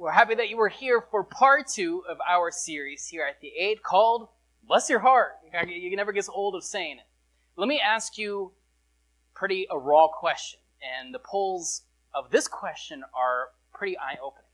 [0.00, 3.48] we're happy that you were here for part two of our series here at the
[3.48, 4.28] Eight called
[4.66, 5.32] Bless Your Heart.
[5.68, 7.04] You never get old of saying it.
[7.56, 8.52] Let me ask you
[9.34, 11.82] pretty a raw question, and the polls
[12.14, 14.48] of this question are pretty eye opening.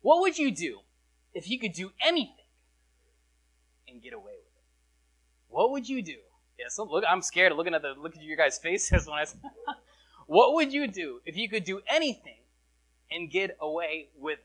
[0.00, 0.78] What would you do
[1.34, 2.46] if you could do anything
[3.86, 5.48] and get away with it?
[5.48, 6.16] What would you do?
[6.58, 9.26] Yes, look, I'm scared of looking at the look at your guys' faces when I.
[10.26, 12.39] What would you do if you could do anything
[13.10, 14.44] and get away with it?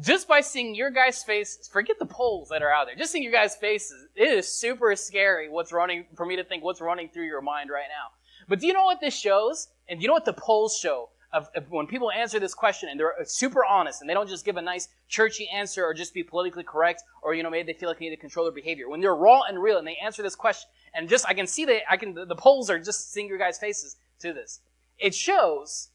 [0.00, 2.94] Just by seeing your guys' faces, forget the polls that are out there.
[2.94, 5.48] Just seeing your guys' faces, it is super scary.
[5.48, 8.12] What's running for me to think what's running through your mind right now?
[8.46, 9.68] But do you know what this shows?
[9.88, 11.10] And do you know what the polls show?
[11.30, 14.30] Of, of, when people answer this question and they're uh, super honest and they don't
[14.30, 17.70] just give a nice churchy answer or just be politically correct or you know maybe
[17.70, 19.86] they feel like they need to control their behavior when they're raw and real and
[19.86, 22.70] they answer this question and just i can see that i can the, the polls
[22.70, 24.60] are just seeing your guys faces to this
[24.98, 25.90] it shows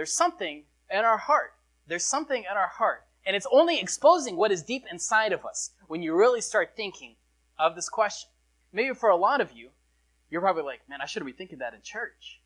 [0.00, 1.52] there's something in our heart.
[1.86, 3.04] There's something in our heart.
[3.26, 7.16] And it's only exposing what is deep inside of us when you really start thinking
[7.58, 8.30] of this question.
[8.72, 9.68] Maybe for a lot of you
[10.30, 12.40] you're probably like man i shouldn't be thinking that in church.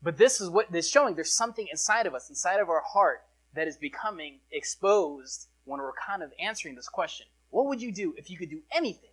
[0.00, 3.24] But this is what is showing there's something inside of us, inside of our heart,
[3.54, 7.26] that is becoming exposed when we're kind of answering this question.
[7.48, 9.10] What would you do if you could do anything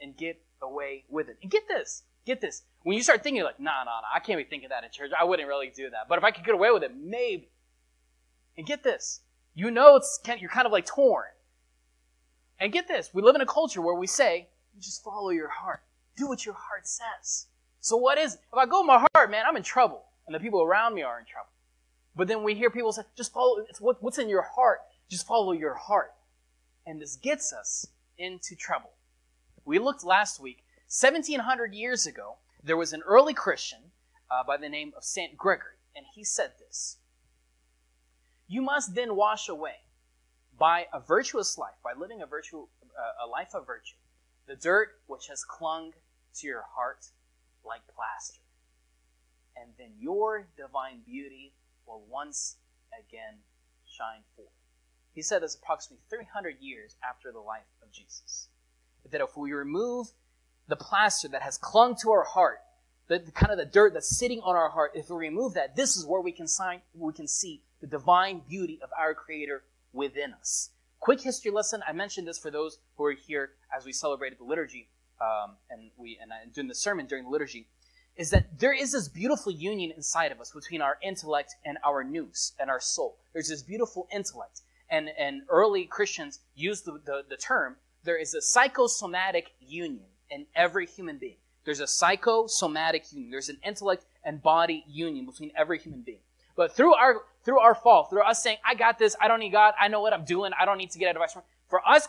[0.00, 1.38] and get away with it?
[1.42, 2.62] And get this, get this.
[2.82, 5.10] When you start thinking, like, nah, nah, nah, I can't be thinking that in church.
[5.18, 6.08] I wouldn't really do that.
[6.08, 7.48] But if I could get away with it, maybe.
[8.56, 9.20] And get this.
[9.54, 11.26] You know it's you're kind of like torn.
[12.60, 13.10] And get this.
[13.12, 14.48] We live in a culture where we say,
[14.78, 15.80] just follow your heart.
[16.16, 17.46] Do what your heart says.
[17.80, 20.40] So what is, if I go with my heart, man, I'm in trouble and the
[20.40, 21.50] people around me are in trouble.
[22.14, 24.80] But then we hear people say, just follow, what, what's in your heart.
[25.08, 26.12] Just follow your heart.
[26.86, 27.86] And this gets us
[28.18, 28.90] into trouble.
[29.64, 33.92] We looked last week, 1700 years ago, there was an early Christian
[34.30, 35.36] uh, by the name of St.
[35.36, 36.98] Gregory, and he said this
[38.46, 39.84] You must then wash away
[40.58, 43.96] by a virtuous life, by living a, virtue, uh, a life of virtue,
[44.46, 45.92] the dirt which has clung
[46.34, 47.06] to your heart
[47.64, 48.40] like plaster
[49.60, 51.52] and then your divine beauty
[51.86, 52.56] will once
[52.98, 53.38] again
[53.86, 54.48] shine forth.
[55.14, 58.48] He said this approximately 300 years after the life of Jesus.
[59.10, 60.08] That if we remove
[60.68, 62.60] the plaster that has clung to our heart,
[63.08, 65.76] the, the kind of the dirt that's sitting on our heart, if we remove that,
[65.76, 69.64] this is where we can sign, we can see the divine beauty of our Creator
[69.92, 70.70] within us.
[71.00, 71.82] Quick history lesson.
[71.86, 74.88] I mentioned this for those who are here as we celebrated the liturgy,
[75.20, 77.66] um, and we and I, during the sermon during the liturgy
[78.18, 82.02] is that there is this beautiful union inside of us between our intellect and our
[82.02, 83.16] nous and our soul.
[83.32, 84.62] There's this beautiful intellect.
[84.90, 90.46] And, and early Christians used the, the, the term there is a psychosomatic union in
[90.54, 91.36] every human being.
[91.64, 93.30] There's a psychosomatic union.
[93.30, 96.20] There's an intellect and body union between every human being.
[96.56, 99.16] But through our through our fall, through us saying, "I got this.
[99.20, 99.74] I don't need God.
[99.80, 100.52] I know what I'm doing.
[100.58, 102.08] I don't need to get advice from." For us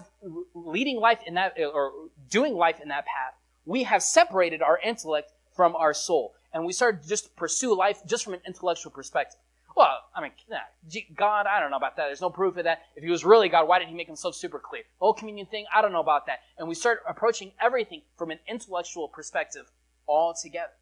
[0.53, 3.35] leading life in that or doing life in that path,
[3.65, 6.33] we have separated our intellect from our soul.
[6.53, 9.39] And we start to just pursue life just from an intellectual perspective.
[9.79, 10.31] Well, I mean,
[11.15, 12.07] God, I don't know about that.
[12.07, 12.81] There's no proof of that.
[12.97, 14.81] If he was really God, why did he make himself super clear?
[14.81, 16.39] The whole communion thing, I don't know about that.
[16.57, 19.71] And we start approaching everything from an intellectual perspective
[20.05, 20.73] altogether.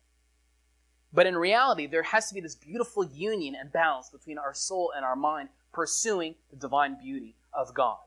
[1.14, 4.92] But in reality, there has to be this beautiful union and balance between our soul
[4.96, 8.00] and our mind pursuing the divine beauty of God.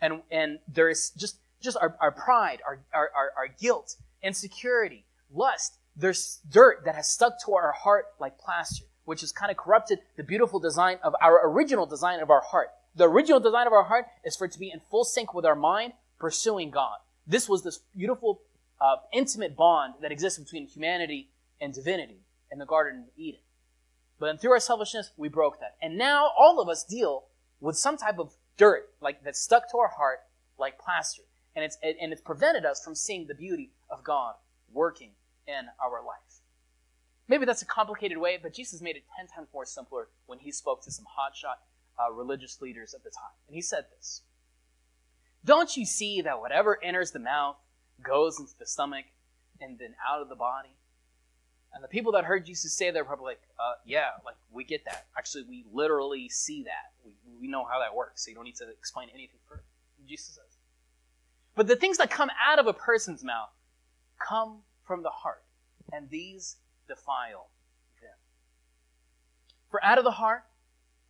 [0.00, 5.04] And, and there is just, just our, our pride, our, our, our, our guilt, insecurity,
[5.30, 9.56] lust, there's dirt that has stuck to our heart like plaster, which has kind of
[9.56, 12.68] corrupted the beautiful design of our original design of our heart.
[12.94, 15.46] The original design of our heart is for it to be in full sync with
[15.46, 16.98] our mind, pursuing God.
[17.26, 18.42] This was this beautiful,
[18.78, 22.20] uh, intimate bond that existed between humanity and divinity
[22.52, 23.40] in the Garden of Eden.
[24.20, 25.76] But then through our selfishness, we broke that.
[25.80, 27.24] And now all of us deal
[27.62, 30.18] with some type of dirt, like that's stuck to our heart
[30.58, 31.22] like plaster.
[31.56, 34.34] And it's, and it's prevented us from seeing the beauty of God
[34.70, 35.12] working
[35.46, 36.42] in our life.
[37.28, 40.50] Maybe that's a complicated way, but Jesus made it 10 times more simpler when he
[40.50, 41.56] spoke to some hotshot
[41.98, 43.36] uh, religious leaders of the time.
[43.46, 44.22] And he said this
[45.44, 47.56] Don't you see that whatever enters the mouth
[48.02, 49.04] goes into the stomach
[49.60, 50.70] and then out of the body?
[51.74, 54.64] And the people that heard Jesus say that were probably like, uh, yeah, like we
[54.64, 55.06] get that.
[55.18, 56.92] Actually, we literally see that.
[57.04, 57.12] We,
[57.42, 59.62] we know how that works, so you don't need to explain anything further.
[60.06, 60.56] Jesus says.
[61.54, 63.50] But the things that come out of a person's mouth
[64.18, 65.42] come from the heart,
[65.92, 66.56] and these
[66.88, 67.50] defile
[68.00, 68.16] them.
[69.70, 70.44] For out of the heart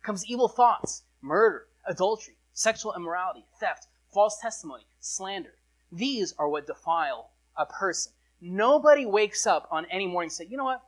[0.03, 5.53] comes evil thoughts, murder, adultery, sexual immorality, theft, false testimony, slander.
[5.91, 8.13] These are what defile a person.
[8.41, 10.83] Nobody wakes up on any morning and say, you know what?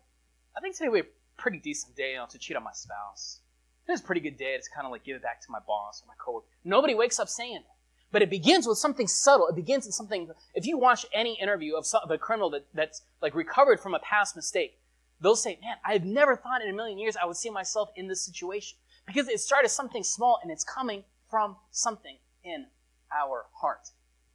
[0.56, 2.72] I think today will be a pretty decent day you know, to cheat on my
[2.74, 3.40] spouse.
[3.88, 4.54] Was a pretty good day.
[4.56, 6.46] It's kind of like give it back to my boss or my coworker.
[6.64, 7.76] Nobody wakes up saying that.
[8.12, 9.48] But it begins with something subtle.
[9.48, 10.30] It begins with something.
[10.54, 13.94] If you watch any interview of, some, of a criminal that, that's like recovered from
[13.94, 14.78] a past mistake,
[15.22, 18.08] they'll say, "Man, I've never thought in a million years I would see myself in
[18.08, 22.68] this situation because it started something small and it's coming from something in
[23.12, 23.92] our heart."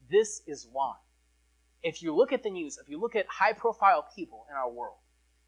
[0.08, 0.96] This is why.
[1.82, 4.98] If you look at the news, if you look at high-profile people in our world,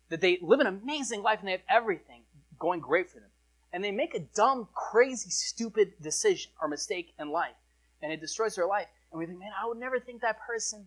[0.08, 2.25] that they live an amazing life and they have everything
[2.58, 3.31] going great for them,
[3.73, 7.55] and they make a dumb, crazy, stupid decision or mistake in life
[8.02, 8.87] and it destroys their life.
[9.11, 10.87] And we think, man, I would never think that person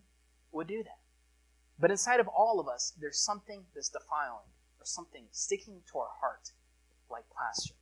[0.52, 0.98] would do that.
[1.82, 4.46] But inside of all of us, there's something that's defiling
[4.78, 6.52] or something sticking to our heart
[7.10, 7.74] like plaster.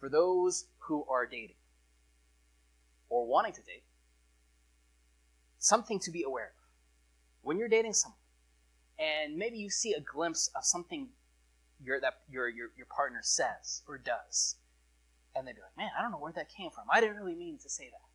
[0.00, 1.56] For those who are dating
[3.10, 3.82] or wanting to date,
[5.58, 6.64] something to be aware of.
[7.42, 8.16] When you're dating someone,
[8.98, 11.08] and maybe you see a glimpse of something
[11.84, 14.56] your, that your, your, your partner says or does,
[15.36, 16.84] and they'd be like, man, I don't know where that came from.
[16.90, 18.11] I didn't really mean to say that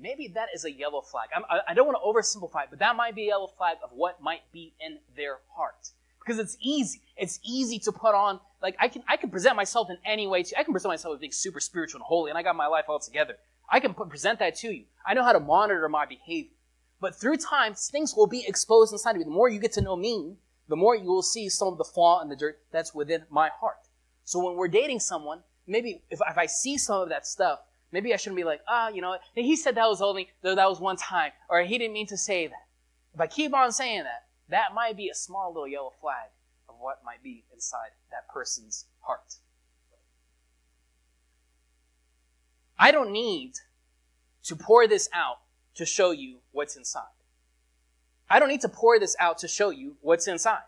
[0.00, 1.28] maybe that is a yellow flag.
[1.34, 3.90] I'm, I, don't want to oversimplify it, but that might be a yellow flag of
[3.92, 5.90] what might be in their heart.
[6.18, 7.00] Because it's easy.
[7.16, 10.42] It's easy to put on, like, I can, I can present myself in any way.
[10.42, 12.66] To, I can present myself as being super spiritual and holy, and I got my
[12.66, 13.36] life all together.
[13.70, 14.84] I can put, present that to you.
[15.06, 16.52] I know how to monitor my behavior.
[17.00, 19.24] But through time, things will be exposed inside of you.
[19.24, 20.36] The more you get to know me,
[20.68, 23.48] the more you will see some of the flaw and the dirt that's within my
[23.48, 23.88] heart.
[24.24, 27.60] So when we're dating someone, maybe if, if I see some of that stuff,
[27.92, 30.80] Maybe I shouldn't be like, ah, you know, he said that was only, that was
[30.80, 32.66] one time, or he didn't mean to say that.
[33.14, 36.28] If I keep on saying that, that might be a small little yellow flag
[36.68, 39.36] of what might be inside that person's heart.
[42.78, 43.54] I don't need
[44.44, 45.38] to pour this out
[45.74, 47.02] to show you what's inside.
[48.28, 50.62] I don't need to pour this out to show you what's inside.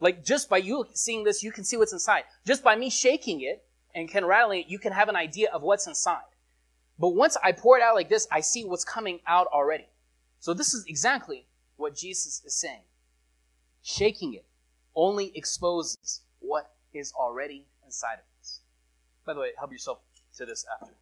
[0.00, 2.24] Like, just by you seeing this, you can see what's inside.
[2.44, 5.62] Just by me shaking it, and can rattle it, you can have an idea of
[5.62, 6.22] what's inside.
[6.98, 9.88] But once I pour it out like this, I see what's coming out already.
[10.38, 11.46] So this is exactly
[11.76, 12.82] what Jesus is saying.
[13.82, 14.44] Shaking it
[14.94, 18.60] only exposes what is already inside of us.
[19.24, 19.98] By the way, help yourself
[20.36, 20.94] to this after.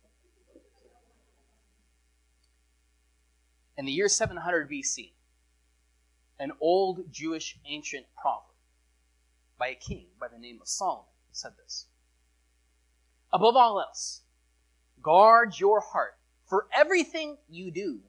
[3.76, 5.12] In the year 700 BC,
[6.38, 8.54] an old Jewish ancient proverb
[9.58, 11.86] by a king by the name of Solomon said this
[13.32, 14.22] Above all else,
[15.02, 16.16] guard your heart,
[16.46, 18.00] for everything you do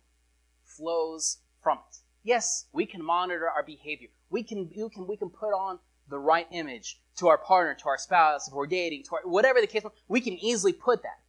[0.63, 1.97] flows from it.
[2.23, 4.07] Yes, we can monitor our behavior.
[4.29, 5.79] We can, we can, we can put on
[6.09, 9.61] the right image to our partner, to our spouse, if we're dating, to our, whatever
[9.61, 11.19] the case, we can easily put that.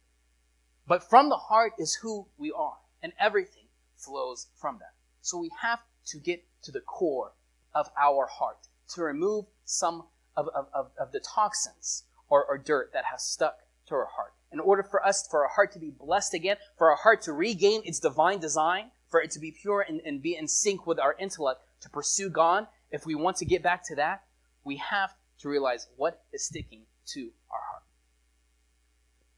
[0.87, 3.65] But from the heart is who we are, and everything
[3.95, 4.93] flows from that.
[5.21, 7.31] So we have to get to the core
[7.73, 8.57] of our heart
[8.95, 10.03] to remove some
[10.35, 14.33] of, of, of, of the toxins or, or dirt that has stuck to our heart.
[14.51, 17.33] In order for us, for our heart to be blessed again, for our heart to
[17.33, 20.99] regain its divine design, for it to be pure and, and be in sync with
[20.99, 24.23] our intellect to pursue God, if we want to get back to that,
[24.63, 27.83] we have to realize what is sticking to our heart.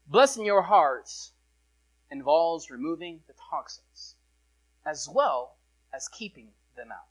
[0.06, 1.32] Blessing your hearts
[2.10, 4.14] involves removing the toxins
[4.84, 5.56] as well
[5.92, 7.08] as keeping them out.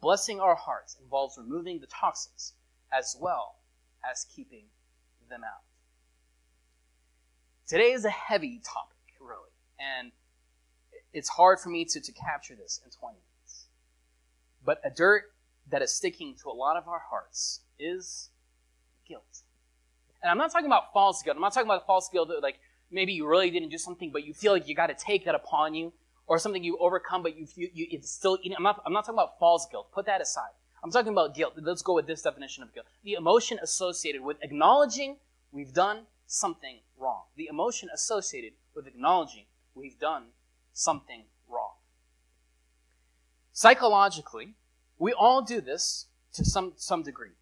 [0.00, 2.54] Blessing our hearts involves removing the toxins
[2.92, 3.56] as well
[4.08, 4.64] as keeping
[5.28, 5.62] them out.
[7.72, 9.48] Today is a heavy topic, really,
[9.80, 10.12] and
[11.14, 13.68] it's hard for me to, to capture this in 20 minutes.
[14.62, 15.32] But a dirt
[15.70, 18.28] that is sticking to a lot of our hearts is
[19.08, 19.40] guilt.
[20.22, 21.36] And I'm not talking about false guilt.
[21.36, 22.58] I'm not talking about false guilt that, like,
[22.90, 25.34] maybe you really didn't do something, but you feel like you got to take that
[25.34, 25.94] upon you,
[26.26, 29.18] or something you overcome, but you, you, you it's still, I'm not, I'm not talking
[29.18, 29.90] about false guilt.
[29.94, 30.50] Put that aside.
[30.84, 31.54] I'm talking about guilt.
[31.56, 32.84] Let's go with this definition of guilt.
[33.02, 35.16] The emotion associated with acknowledging
[35.52, 36.00] we've done
[36.32, 37.24] something wrong.
[37.36, 40.28] The emotion associated with acknowledging we've done
[40.72, 41.74] something wrong.
[43.52, 44.54] Psychologically,
[44.98, 47.36] we all do this to some, some degree.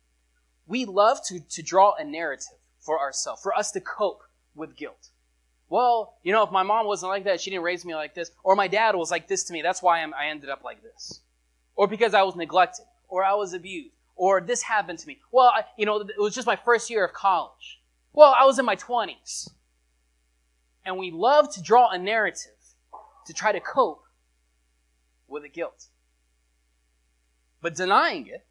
[0.67, 4.23] We love to, to draw a narrative for ourselves, for us to cope
[4.55, 5.11] with guilt.
[5.69, 8.33] Well, you know, if my mom wasn't like that, she didn't raise me like this,
[8.43, 10.83] or my dad was like this to me, that's why I'm, I ended up like
[10.83, 11.21] this.
[11.77, 15.19] Or because I was neglected, or I was abused, or this happened to me.
[15.31, 17.80] Well, I, you know, it was just my first year of college.
[18.13, 19.51] Well, I was in my 20s.
[20.85, 22.53] And we love to draw a narrative
[23.27, 24.05] to try to cope
[25.29, 25.87] with the guilt.
[27.61, 28.47] But denying it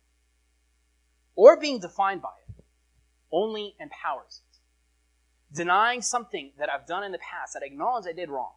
[1.35, 2.63] or being defined by it
[3.31, 5.55] only empowers it.
[5.55, 8.53] Denying something that I've done in the past that I acknowledge I did wrong,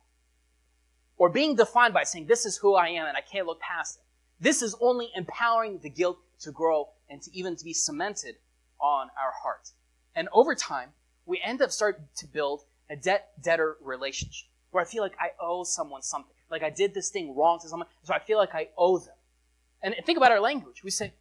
[1.16, 3.96] or being defined by saying, This is who I am and I can't look past
[3.96, 4.04] it.
[4.42, 8.36] This is only empowering the guilt to grow and to even to be cemented
[8.80, 9.70] on our heart.
[10.14, 10.90] And over time,
[11.26, 15.30] we end up starting to build a debt debtor relationship where I feel like I
[15.40, 16.34] owe someone something.
[16.50, 19.14] Like I did this thing wrong to someone, so I feel like I owe them.
[19.82, 20.84] And think about our language.
[20.84, 21.12] We say,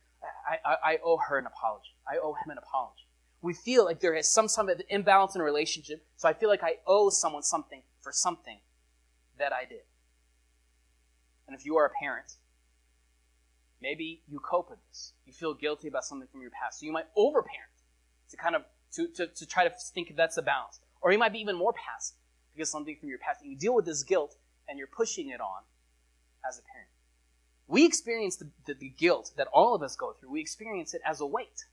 [0.47, 1.95] I, I, I owe her an apology.
[2.07, 3.07] I owe him an apology.
[3.41, 6.49] We feel like there is some sort of imbalance in a relationship, so I feel
[6.49, 8.59] like I owe someone something for something
[9.39, 9.81] that I did.
[11.47, 12.35] And if you are a parent,
[13.81, 15.13] maybe you cope with this.
[15.25, 16.79] You feel guilty about something from your past.
[16.79, 17.71] So you might overparent
[18.29, 20.79] to kind of to, to, to try to think that's the balance.
[21.01, 22.17] Or you might be even more passive
[22.53, 23.41] because something from your past.
[23.41, 24.35] And you deal with this guilt
[24.67, 25.61] and you're pushing it on
[26.47, 26.89] as a parent.
[27.67, 30.31] We experience the, the, the guilt that all of us go through.
[30.31, 31.65] We experience it as a weight.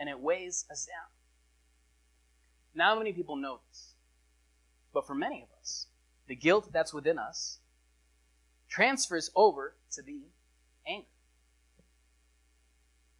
[0.00, 1.08] And it weighs us down.
[2.74, 3.94] Not many people know this.
[4.92, 5.86] But for many of us,
[6.26, 7.58] the guilt that's within us
[8.68, 10.20] transfers over to the
[10.86, 11.06] anger.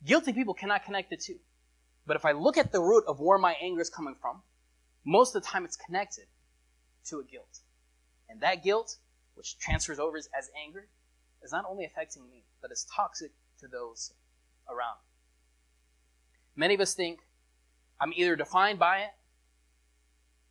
[0.05, 1.39] Guilty people cannot connect the two.
[2.09, 4.41] But if I look at the root of where my anger is coming from,
[5.05, 6.25] most of the time it's connected
[7.05, 7.61] to a guilt.
[8.31, 8.97] And that guilt,
[9.35, 10.87] which transfers over as anger,
[11.43, 14.15] is not only affecting me, but is toxic to those
[14.71, 14.97] around.
[16.57, 17.21] Many of us think
[18.01, 19.11] I'm either defined by it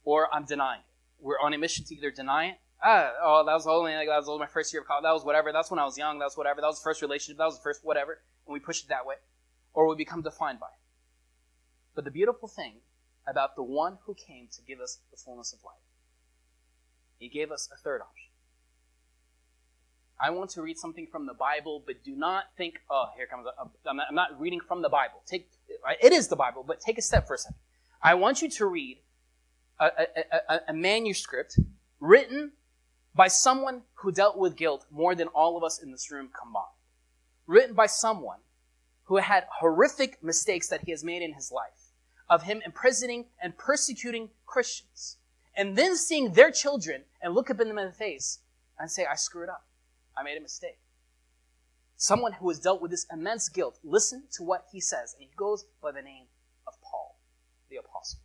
[0.03, 0.85] or I'm denying it.
[1.19, 2.55] We're on a mission to either deny it.
[2.83, 5.01] Ah, oh, that was only like that was only my first year of college.
[5.01, 5.51] That was whatever.
[5.51, 6.19] That's when I was young.
[6.19, 6.61] That was whatever.
[6.61, 7.39] That was the first relationship.
[7.39, 8.19] That was the first whatever.
[8.45, 9.15] And we push it that way,
[9.73, 10.86] or we become defined by it.
[11.97, 12.75] But the beautiful thing
[13.27, 15.81] about the one who came to give us the fullness of life,
[17.17, 18.29] he gave us a third option.
[20.21, 23.47] I want to read something from the Bible, but do not think, oh, here comes,
[23.47, 25.23] a, I'm, not, I'm not reading from the Bible.
[25.25, 25.49] Take,
[25.99, 27.57] it is the Bible, but take a step for a second.
[27.99, 28.99] I want you to read
[29.79, 31.57] a, a, a, a manuscript
[31.99, 32.51] written
[33.15, 36.65] by someone who dealt with guilt more than all of us in this room combined.
[37.47, 38.37] Written by someone
[39.05, 41.71] who had horrific mistakes that he has made in his life,
[42.29, 45.17] of him imprisoning and persecuting Christians,
[45.55, 48.39] and then seeing their children and look up in them in the face
[48.79, 49.65] and say, I screwed up.
[50.15, 50.79] I made a mistake.
[51.95, 55.29] Someone who has dealt with this immense guilt, listen to what he says, and he
[55.35, 56.25] goes by the name
[56.67, 57.17] of Paul,
[57.69, 58.19] the Apostle.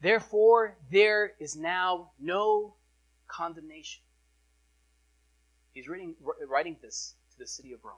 [0.00, 2.74] Therefore, there is now no
[3.28, 4.02] condemnation.
[5.74, 7.96] He's writing this to the city of Rome.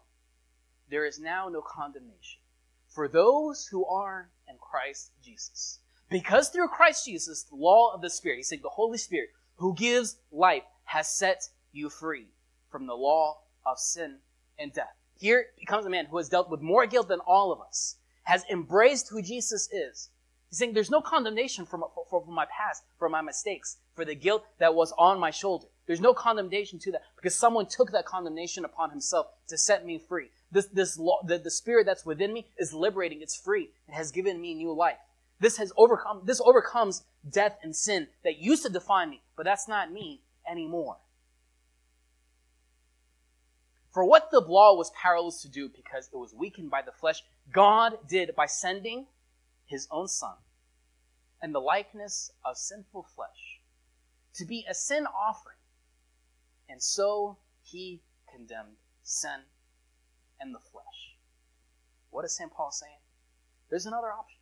[0.91, 2.41] There is now no condemnation
[2.89, 5.81] for those who are in Christ Jesus.
[6.11, 9.75] Because through Christ Jesus, the law of the Spirit, he's saying the Holy Spirit, who
[9.75, 12.27] gives life, has set you free
[12.71, 14.19] from the law of sin
[14.59, 14.97] and death.
[15.19, 18.45] Here becomes a man who has dealt with more guilt than all of us, has
[18.51, 20.09] embraced who Jesus is.
[20.49, 24.05] He's saying there's no condemnation for my, for, for my past, for my mistakes, for
[24.05, 25.67] the guilt that was on my shoulder.
[25.89, 29.99] There's no condemnation to that because someone took that condemnation upon himself to set me
[29.99, 30.29] free.
[30.53, 33.23] This, this law, the, the spirit that's within me is liberating.
[33.23, 33.71] It's free.
[33.89, 34.99] It has given me new life.
[35.41, 39.67] This has overcome, this overcomes death and sin that used to define me, but that's
[39.67, 40.99] not me anymore.
[43.91, 47.23] For what the law was powerless to do because it was weakened by the flesh,
[47.51, 49.07] God did by sending
[49.65, 50.35] his own son
[51.41, 53.61] and the likeness of sinful flesh
[54.35, 55.58] to be a sin offering.
[56.69, 59.41] And so he condemned sin
[60.41, 61.17] and the flesh.
[62.11, 62.53] What is St.
[62.53, 62.99] Paul saying?
[63.71, 64.39] There's another option.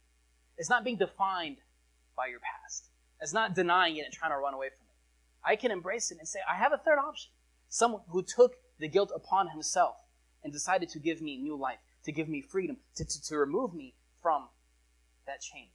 [0.57, 1.59] It's not being defined
[2.17, 2.89] by your past.
[3.21, 5.49] It's not denying it and trying to run away from it.
[5.49, 7.31] I can embrace it and say, I have a third option.
[7.69, 9.97] Someone who took the guilt upon himself
[10.43, 13.75] and decided to give me new life, to give me freedom, to, to, to remove
[13.75, 14.49] me from
[15.27, 15.69] that chain.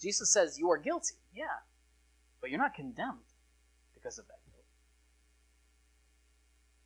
[0.00, 1.16] Jesus says, You are guilty.
[1.34, 1.46] Yeah.
[2.40, 3.18] But you're not condemned
[3.94, 4.37] because of that.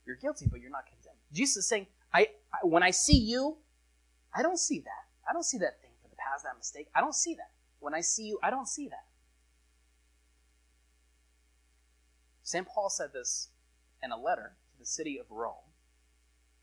[0.06, 1.18] You're guilty, but you're not condemned.
[1.32, 3.56] Jesus is saying, I, I when I see you,
[4.34, 5.04] I don't see that.
[5.28, 6.88] I don't see that thing for the past, that mistake.
[6.94, 7.50] I don't see that.
[7.80, 9.04] When I see you, I don't see that.
[12.42, 12.66] St.
[12.66, 13.48] Paul said this
[14.02, 15.54] in a letter to the city of Rome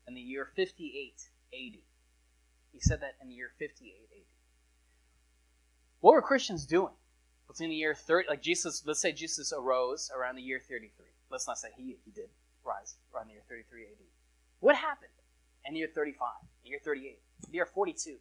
[0.06, 1.14] in the year 58
[1.52, 1.80] AD.
[2.72, 4.22] He said that in the year 58 AD.
[6.00, 6.94] What were Christians doing
[7.48, 11.06] between the year 30, like Jesus, let's say Jesus arose around the year 33.
[11.30, 12.28] Let's not say he, he did
[13.14, 13.88] around the year 33 AD.
[14.60, 15.10] What happened
[15.66, 16.28] in the year 35,
[16.62, 18.16] the year 38, the year 42?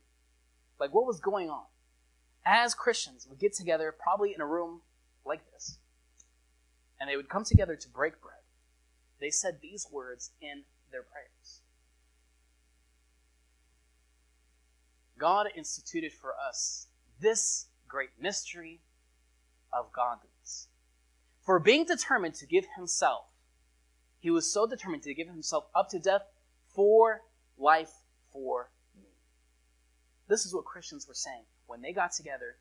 [0.80, 1.66] Like, what was going on?
[2.46, 4.82] As Christians would get together, probably in a room
[5.26, 5.78] like this,
[7.00, 8.40] and they would come together to break bread,
[9.20, 11.62] they said these words in their prayers
[15.20, 16.88] God instituted for us
[17.20, 18.80] this great mystery
[19.74, 20.70] of godliness.
[21.42, 23.26] For being determined to give himself,
[24.20, 26.24] he was so determined to give himself up to death
[26.76, 27.22] for
[27.58, 27.92] life
[28.32, 29.08] for me.
[30.28, 32.58] This is what Christians were saying when they got together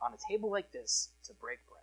[0.00, 1.82] on a table like this to break bread.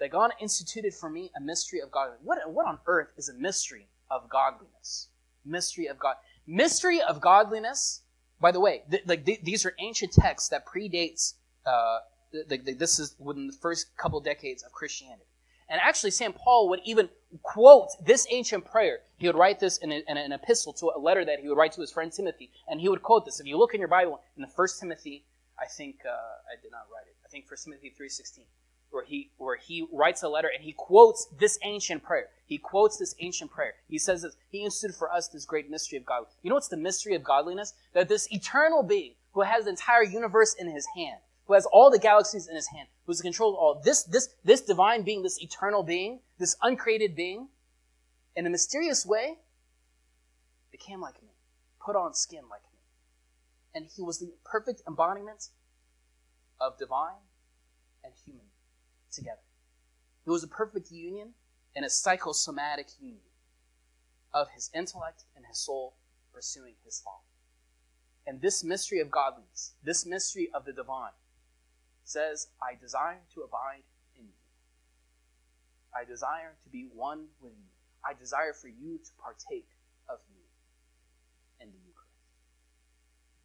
[0.00, 2.20] That God instituted for me a mystery of godliness.
[2.24, 5.08] What, what on earth is a mystery of godliness?
[5.44, 6.16] Mystery of God.
[6.46, 8.02] Mystery of godliness,
[8.40, 11.34] by the way, th- like th- these are ancient texts that predates,
[11.66, 11.98] uh,
[12.32, 15.24] th- th- this is within the first couple decades of Christianity.
[15.68, 16.34] And actually, St.
[16.34, 17.08] Paul would even
[17.42, 19.00] quote this ancient prayer.
[19.18, 21.58] He would write this in, a, in, an epistle to a letter that he would
[21.58, 22.50] write to his friend Timothy.
[22.68, 23.40] And he would quote this.
[23.40, 25.24] If you look in your Bible, in the First Timothy,
[25.58, 27.16] I think, uh, I did not write it.
[27.24, 28.44] I think First Timothy 3.16,
[28.90, 32.28] where he, where he writes a letter and he quotes this ancient prayer.
[32.46, 33.74] He quotes this ancient prayer.
[33.88, 36.24] He says this, he instituted for us this great mystery of God.
[36.42, 37.74] You know what's the mystery of godliness?
[37.92, 41.90] That this eternal being who has the entire universe in his hand, who has all
[41.90, 43.80] the galaxies in his hand, who's in control of all.
[43.82, 47.48] This, this, this divine being, this eternal being, this uncreated being,
[48.36, 49.38] in a mysterious way,
[50.70, 51.30] became like me,
[51.84, 52.78] put on skin like me.
[53.74, 55.48] And he was the perfect embodiment
[56.60, 57.22] of divine
[58.04, 58.46] and human
[59.10, 59.40] together.
[60.26, 61.30] It was a perfect union
[61.74, 63.22] and a psychosomatic union
[64.34, 65.94] of his intellect and his soul
[66.34, 67.24] pursuing his Father.
[68.26, 71.12] And this mystery of godliness, this mystery of the divine,
[72.08, 73.84] says, I desire to abide
[74.16, 74.38] in you.
[75.94, 77.68] I desire to be one with you.
[78.04, 79.68] I desire for you to partake
[80.08, 80.42] of me
[81.60, 82.12] in the Eucharist.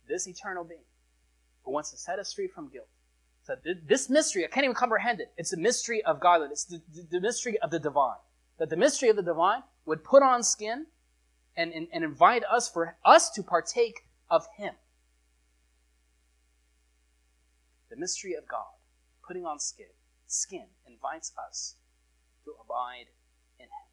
[0.08, 0.86] This eternal being
[1.64, 2.88] who wants to set us free from guilt.
[3.44, 3.56] So
[3.86, 5.32] this mystery, I can't even comprehend it.
[5.38, 6.42] It's the mystery of God.
[6.50, 8.16] It's the, the, mystery of the divine.
[8.58, 10.86] That the mystery of the divine would put on skin
[11.58, 14.76] and, and, and invite us for us to partake of Him.
[17.94, 18.74] The mystery of God,
[19.24, 19.94] putting on skin,
[20.26, 21.76] skin invites us
[22.44, 23.06] to abide
[23.60, 23.88] in Him.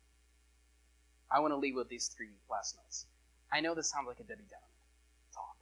[1.31, 3.05] I want to leave with these three last notes.
[3.53, 4.63] I know this sounds like a Debbie Downer
[5.35, 5.55] talk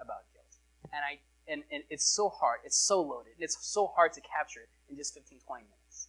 [0.00, 0.46] about guilt.
[0.94, 4.60] And I and, and it's so hard, it's so loaded, it's so hard to capture
[4.60, 6.08] it in just 15, 20 minutes.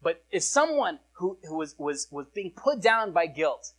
[0.00, 3.74] But if someone who, who was, was, was being put down by guilt,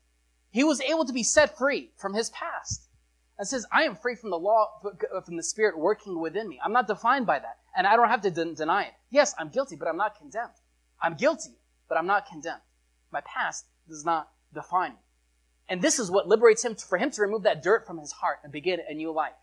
[0.51, 2.83] he was able to be set free from his past
[3.39, 6.59] and says, I am free from the law, uh, from the Spirit working within me.
[6.63, 7.57] I'm not defined by that.
[7.75, 8.93] And I don't have to de- deny it.
[9.09, 10.53] Yes, I'm guilty, but I'm not condemned.
[11.01, 11.55] I'm guilty,
[11.87, 12.61] but I'm not condemned.
[13.11, 14.97] My past does not define me.
[15.69, 18.39] And this is what liberates him for him to remove that dirt from his heart
[18.43, 19.33] and begin a new life.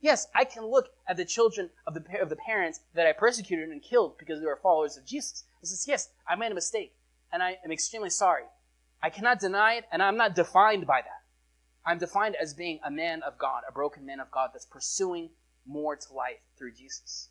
[0.00, 3.68] Yes, I can look at the children of the, of the parents that I persecuted
[3.68, 5.44] and killed because they were followers of Jesus.
[5.60, 6.94] And says, yes, I made a mistake,
[7.32, 8.44] and I am extremely sorry.
[9.02, 11.17] I cannot deny it, and I'm not defined by that.
[11.88, 15.30] I'm defined as being a man of God, a broken man of God that's pursuing
[15.66, 17.30] more to life through Jesus.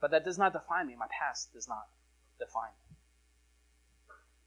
[0.00, 0.96] But that does not define me.
[0.98, 1.88] My past does not
[2.38, 2.96] define me.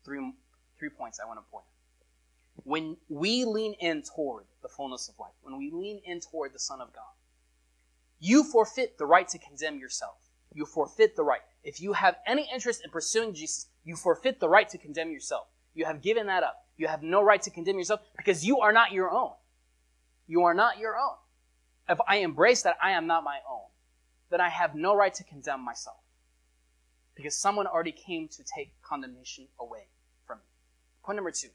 [0.04, 0.34] Three,
[0.80, 2.66] three points I want to point out.
[2.66, 6.60] When we lean in toward the fullness of life, when we lean in toward the
[6.60, 7.14] Son of God,
[8.20, 10.16] you forfeit the right to condemn yourself.
[10.56, 11.42] You forfeit the right.
[11.64, 15.50] If you have any interest in pursuing Jesus, you forfeit the right to condemn yourself.
[15.74, 16.66] You have given that up.
[16.78, 19.32] You have no right to condemn yourself because you are not your own.
[20.28, 21.16] You are not your own.
[21.90, 23.68] If I embrace that I am not my own,
[24.30, 25.98] then I have no right to condemn myself
[27.16, 29.88] because someone already came to take condemnation away
[30.26, 30.44] from me.
[31.04, 31.50] Point number two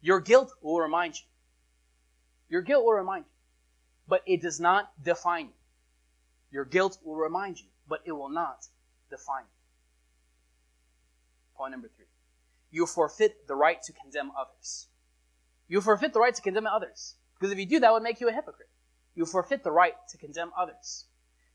[0.00, 1.26] your guilt will remind you.
[2.48, 3.30] Your guilt will remind you,
[4.08, 5.52] but it does not define you.
[6.50, 8.66] Your guilt will remind you, but it will not
[9.08, 9.58] define you.
[11.56, 12.06] Point number three
[12.72, 14.88] you forfeit the right to condemn others.
[15.68, 17.14] You forfeit the right to condemn others.
[17.38, 18.70] Because if you do, that would make you a hypocrite.
[19.14, 21.04] You forfeit the right to condemn others.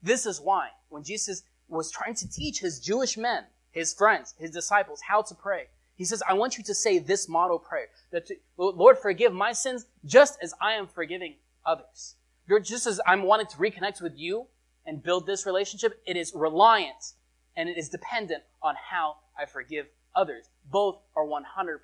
[0.01, 4.51] This is why, when Jesus was trying to teach his Jewish men, his friends, his
[4.51, 8.29] disciples, how to pray, he says, I want you to say this model prayer that,
[8.57, 12.15] Lord, forgive my sins just as I am forgiving others.
[12.61, 14.45] Just as I'm wanting to reconnect with you
[14.85, 17.13] and build this relationship, it is reliant
[17.55, 20.49] and it is dependent on how I forgive others.
[20.69, 21.77] Both are 100%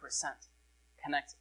[1.01, 1.37] connected.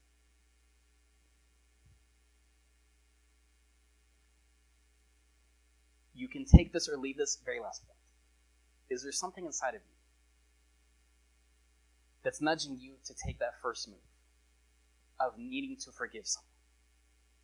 [6.15, 7.99] You can take this or leave this very last point.
[8.91, 9.97] Is there something inside of you
[12.23, 13.97] that's nudging you to take that first move
[15.19, 16.47] of needing to forgive someone,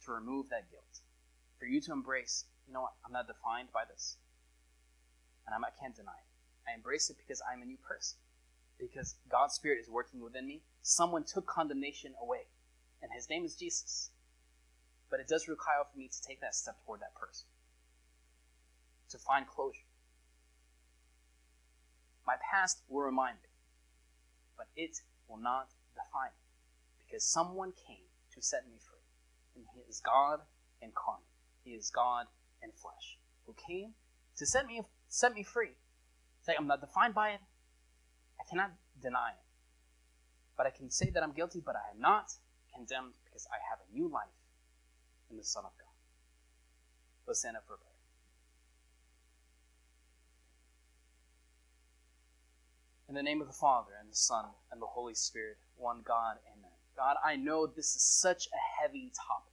[0.04, 1.00] to remove that guilt,
[1.58, 4.18] for you to embrace, you know what, I'm not defined by this,
[5.46, 6.70] and I'm, I can't deny it.
[6.70, 8.18] I embrace it because I'm a new person
[8.78, 12.46] because God's Spirit is working within me, someone took condemnation away.
[13.02, 14.10] And his name is Jesus.
[15.10, 17.46] But it does require for me to take that step toward that person,
[19.10, 19.86] to find closure.
[22.26, 23.48] My past will remind me,
[24.56, 26.48] but it will not define me
[27.06, 29.00] because someone came to set me free.
[29.56, 30.40] and He is God
[30.82, 31.24] incarnate.
[31.64, 32.26] He is God
[32.62, 33.94] in flesh, who came
[34.36, 35.72] to set me set me free.
[36.42, 37.40] Say, I'm not defined by it.
[38.40, 38.72] I cannot
[39.02, 39.44] deny it.
[40.56, 42.32] But I can say that I'm guilty, but I am not
[42.74, 44.34] condemned because I have a new life
[45.30, 45.92] in the Son of God.
[47.26, 47.88] Let's stand up for prayer.
[53.08, 56.36] In the name of the Father, and the Son, and the Holy Spirit, one God,
[56.52, 56.70] amen.
[56.96, 59.52] God, I know this is such a heavy topic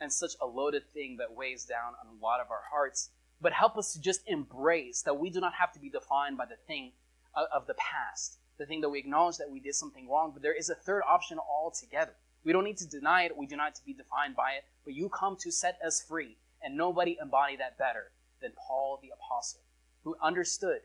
[0.00, 3.10] and such a loaded thing that weighs down on a lot of our hearts,
[3.40, 6.46] but help us to just embrace that we do not have to be defined by
[6.46, 6.92] the thing
[7.34, 10.54] of the past, the thing that we acknowledge that we did something wrong, but there
[10.54, 12.12] is a third option altogether.
[12.44, 14.94] We don't need to deny it, we do not to be defined by it, but
[14.94, 19.60] you come to set us free, and nobody embodied that better than Paul the Apostle,
[20.04, 20.80] who understood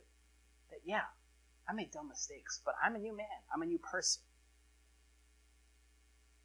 [0.70, 1.06] that, yeah,
[1.68, 3.44] I made dumb mistakes, but I'm a new man.
[3.54, 4.22] I'm a new person.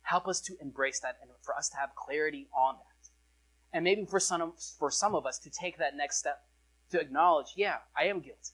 [0.02, 3.10] Help us to embrace that and for us to have clarity on that.
[3.72, 6.44] And maybe for some, of, for some of us to take that next step
[6.90, 8.52] to acknowledge, yeah, I am guilty.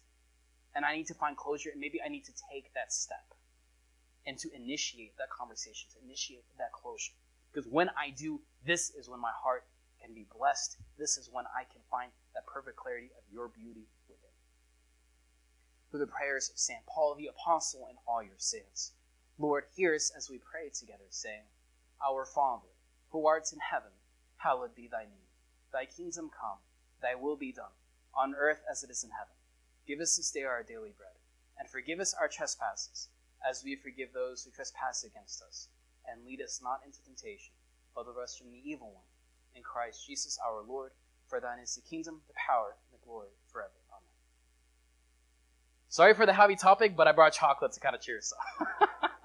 [0.79, 3.35] And I need to find closure, and maybe I need to take that step
[4.25, 7.15] and to initiate that conversation, to initiate that closure.
[7.51, 9.65] Because when I do, this is when my heart
[10.01, 10.77] can be blessed.
[10.97, 14.31] This is when I can find that perfect clarity of your beauty within.
[15.91, 16.87] through the prayers of St.
[16.87, 18.93] Paul the Apostle and all your saints.
[19.37, 21.51] Lord, hear us as we pray together, saying,
[22.07, 22.71] Our Father,
[23.11, 23.91] who art in heaven,
[24.37, 25.27] hallowed be thy name.
[25.73, 26.59] Thy kingdom come,
[27.03, 27.75] thy will be done,
[28.15, 29.35] on earth as it is in heaven.
[29.89, 31.17] Give us this day our daily bread,
[31.59, 33.09] and forgive us our trespasses,
[33.49, 35.69] as we forgive those who trespass against us.
[36.07, 37.55] And lead us not into temptation,
[37.95, 39.09] but deliver us from the evil one.
[39.57, 40.93] In Christ Jesus our Lord,
[41.27, 43.73] for thine is the kingdom, the power, and the glory forever.
[43.91, 44.13] Amen.
[45.89, 49.11] Sorry for the heavy topic, but I brought chocolate to kind of cheer us up.